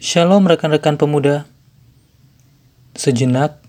[0.00, 1.44] Shalom rekan-rekan pemuda.
[2.96, 3.60] Sejenak,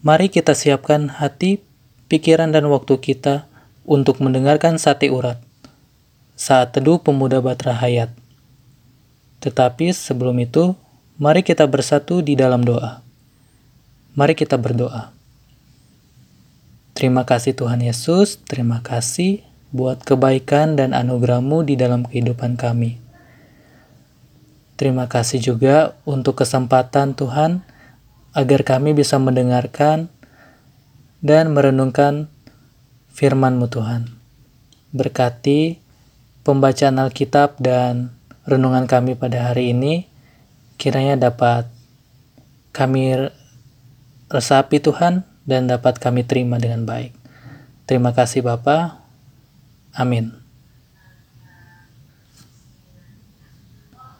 [0.00, 1.60] mari kita siapkan hati,
[2.08, 3.44] pikiran, dan waktu kita
[3.84, 5.36] untuk mendengarkan sate urat
[6.40, 8.08] saat teduh pemuda Batra Hayat.
[9.44, 10.72] Tetapi sebelum itu,
[11.20, 13.04] mari kita bersatu di dalam doa.
[14.16, 15.12] Mari kita berdoa.
[16.96, 23.07] Terima kasih Tuhan Yesus, terima kasih buat kebaikan dan anugerahmu di dalam kehidupan kami.
[24.78, 27.66] Terima kasih juga untuk kesempatan Tuhan
[28.30, 30.06] agar kami bisa mendengarkan
[31.18, 32.30] dan merenungkan
[33.10, 34.14] firman-Mu Tuhan.
[34.94, 35.82] Berkati
[36.46, 38.14] pembacaan Alkitab dan
[38.46, 40.06] renungan kami pada hari ini,
[40.78, 41.66] kiranya dapat
[42.70, 43.34] kami
[44.30, 47.10] resapi Tuhan dan dapat kami terima dengan baik.
[47.90, 49.02] Terima kasih Bapa.
[49.90, 50.47] Amin.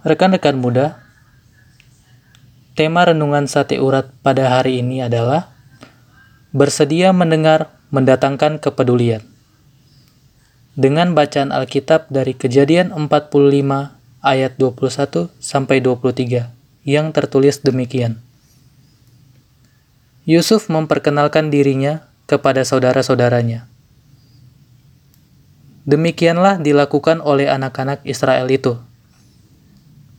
[0.06, 1.02] Rekan-rekan muda,
[2.78, 5.50] tema renungan sate urat pada hari ini adalah
[6.54, 9.26] bersedia mendengar mendatangkan kepedulian.
[10.78, 13.26] Dengan bacaan Alkitab dari Kejadian 45
[14.22, 16.46] ayat 21 sampai 23
[16.86, 18.22] yang tertulis demikian.
[20.30, 23.66] Yusuf memperkenalkan dirinya kepada saudara-saudaranya.
[25.90, 28.78] Demikianlah dilakukan oleh anak-anak Israel itu.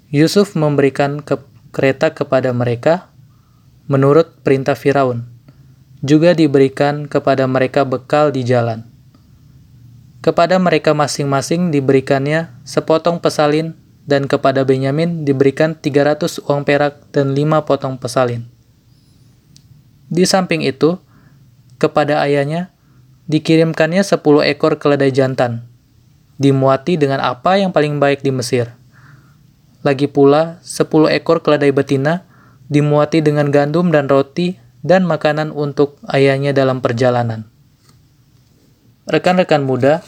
[0.09, 1.38] Yusuf memberikan ke
[1.70, 3.14] kereta kepada mereka
[3.86, 5.30] menurut perintah Firaun.
[6.02, 8.90] Juga diberikan kepada mereka bekal di jalan.
[10.25, 13.78] Kepada mereka masing-masing diberikannya sepotong pesalin
[14.09, 18.50] dan kepada Benyamin diberikan 300 uang perak dan 5 potong pesalin.
[20.09, 20.97] Di samping itu,
[21.78, 22.74] kepada ayahnya
[23.30, 25.70] dikirimkannya sepuluh ekor keledai jantan,
[26.41, 28.78] dimuati dengan apa yang paling baik di Mesir.
[29.85, 32.28] Lagi pula, sepuluh ekor keledai betina
[32.67, 37.47] dimuati dengan gandum dan roti dan makanan untuk ayahnya dalam perjalanan.
[39.07, 40.03] Rekan-rekan muda,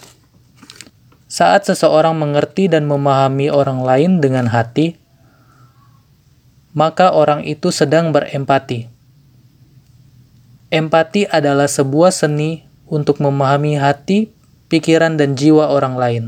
[1.31, 4.99] saat seseorang mengerti dan memahami orang lain dengan hati,
[6.75, 8.91] maka orang itu sedang berempati
[10.71, 14.31] Empati adalah sebuah seni untuk memahami hati,
[14.71, 16.23] pikiran, dan jiwa orang lain,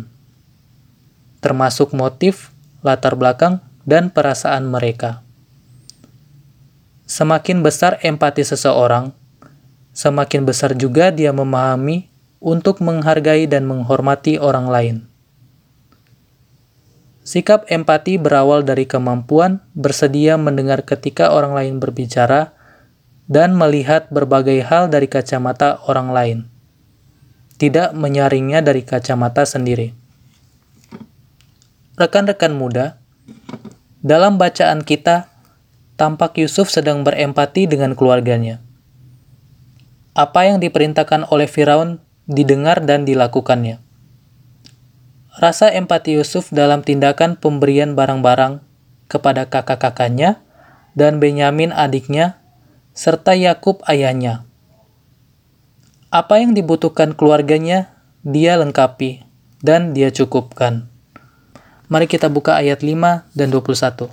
[1.39, 2.51] termasuk motif,
[2.83, 5.23] latar belakang, dan perasaan mereka.
[7.03, 9.11] Semakin besar empati seseorang,
[9.91, 12.07] semakin besar juga dia memahami
[12.43, 14.97] untuk menghargai dan menghormati orang lain.
[17.23, 22.51] Sikap empati berawal dari kemampuan bersedia mendengar ketika orang lain berbicara
[23.31, 26.39] dan melihat berbagai hal dari kacamata orang lain,
[27.55, 30.02] tidak menyaringnya dari kacamata sendiri.
[31.93, 32.97] Rekan-rekan muda,
[34.01, 35.29] dalam bacaan kita,
[35.93, 38.57] tampak Yusuf sedang berempati dengan keluarganya.
[40.17, 43.77] Apa yang diperintahkan oleh Firaun didengar dan dilakukannya.
[45.37, 48.65] Rasa empati Yusuf dalam tindakan pemberian barang-barang
[49.09, 50.41] kepada kakak-kakaknya
[50.97, 52.41] dan Benyamin adiknya
[52.93, 54.45] serta Yakub ayahnya.
[56.13, 59.25] Apa yang dibutuhkan keluarganya, dia lengkapi
[59.65, 60.92] dan dia cukupkan.
[61.91, 64.11] Mari kita buka ayat 5 dan 21.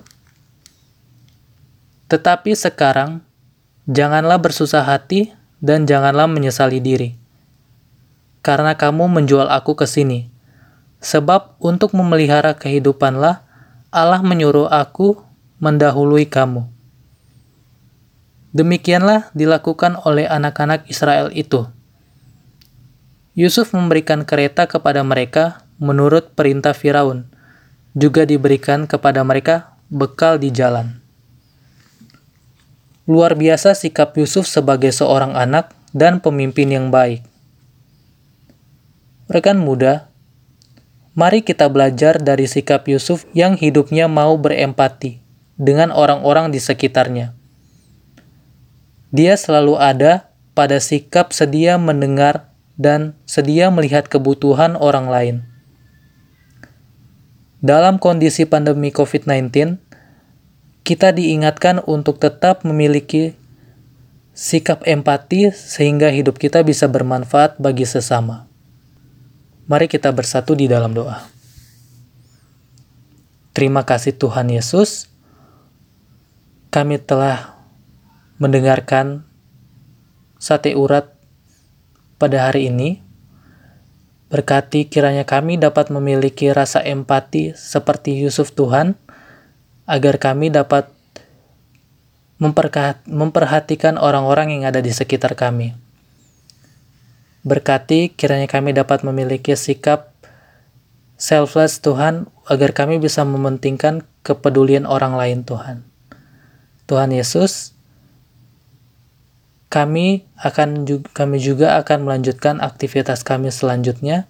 [2.11, 3.23] Tetapi sekarang,
[3.87, 5.31] janganlah bersusah hati
[5.63, 7.15] dan janganlah menyesali diri.
[8.43, 10.27] Karena kamu menjual aku ke sini.
[11.01, 13.47] Sebab untuk memelihara kehidupanlah
[13.89, 15.17] Allah menyuruh aku
[15.63, 16.69] mendahului kamu
[18.51, 21.71] Demikianlah dilakukan oleh anak-anak Israel itu.
[23.39, 27.30] Yusuf memberikan kereta kepada mereka menurut perintah Firaun,
[27.97, 30.99] juga diberikan kepada mereka bekal di jalan.
[33.11, 37.27] Luar biasa sikap Yusuf sebagai seorang anak dan pemimpin yang baik.
[39.27, 40.11] Rekan muda,
[41.19, 45.19] mari kita belajar dari sikap Yusuf yang hidupnya mau berempati
[45.59, 47.41] dengan orang-orang di sekitarnya
[49.11, 55.37] dia selalu ada pada sikap sedia mendengar dan sedia melihat kebutuhan orang lain.
[57.61, 59.77] Dalam kondisi pandemi COVID-19,
[60.81, 63.37] kita diingatkan untuk tetap memiliki
[64.33, 68.49] sikap empati sehingga hidup kita bisa bermanfaat bagi sesama.
[69.69, 71.21] Mari kita bersatu di dalam doa.
[73.53, 75.13] Terima kasih Tuhan Yesus.
[76.73, 77.61] Kami telah
[78.41, 79.29] mendengarkan
[80.41, 81.13] sate urat
[82.17, 83.05] pada hari ini.
[84.31, 88.95] Berkati kiranya kami dapat memiliki rasa empati seperti Yusuf Tuhan,
[89.91, 90.87] agar kami dapat
[93.11, 95.75] memperhatikan orang-orang yang ada di sekitar kami.
[97.43, 100.15] Berkati kiranya kami dapat memiliki sikap
[101.19, 105.83] selfless Tuhan agar kami bisa mementingkan kepedulian orang lain Tuhan.
[106.87, 107.75] Tuhan Yesus,
[109.71, 110.83] kami akan
[111.15, 114.27] kami juga akan melanjutkan aktivitas kami selanjutnya.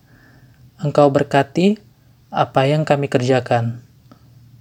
[0.85, 1.81] Engkau berkati
[2.29, 3.81] apa yang kami kerjakan.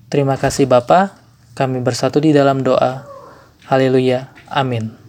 [0.10, 1.14] Terima kasih Bapa,
[1.54, 3.06] kami bersatu di dalam doa.
[3.68, 4.34] Haleluya.
[4.50, 5.09] Amin.